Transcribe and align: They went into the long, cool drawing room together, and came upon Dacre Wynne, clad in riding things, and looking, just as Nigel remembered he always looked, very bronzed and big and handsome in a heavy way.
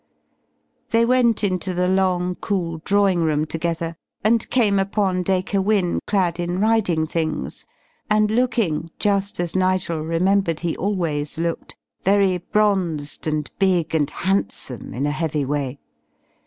They 0.89 1.05
went 1.05 1.43
into 1.43 1.75
the 1.75 1.87
long, 1.87 2.33
cool 2.33 2.79
drawing 2.83 3.21
room 3.21 3.45
together, 3.45 3.95
and 4.23 4.49
came 4.49 4.79
upon 4.79 5.21
Dacre 5.21 5.61
Wynne, 5.61 5.99
clad 6.07 6.39
in 6.39 6.59
riding 6.59 7.05
things, 7.05 7.67
and 8.09 8.31
looking, 8.31 8.89
just 8.97 9.39
as 9.39 9.55
Nigel 9.55 10.01
remembered 10.01 10.61
he 10.61 10.75
always 10.75 11.37
looked, 11.37 11.75
very 12.03 12.39
bronzed 12.39 13.27
and 13.27 13.51
big 13.59 13.93
and 13.93 14.09
handsome 14.09 14.95
in 14.95 15.05
a 15.05 15.11
heavy 15.11 15.45
way. 15.45 15.79